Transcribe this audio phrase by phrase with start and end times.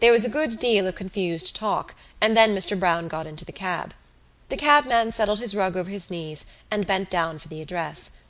[0.00, 3.52] There was a good deal of confused talk, and then Mr Browne got into the
[3.52, 3.94] cab.
[4.48, 8.10] The cabman settled his rug over his knees, and bent down for the address.